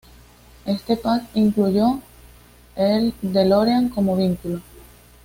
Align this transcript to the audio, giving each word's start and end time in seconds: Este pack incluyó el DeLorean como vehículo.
Este 0.65 0.97
pack 0.97 1.25
incluyó 1.35 2.01
el 2.75 3.13
DeLorean 3.21 3.89
como 3.89 4.15
vehículo. 4.17 4.59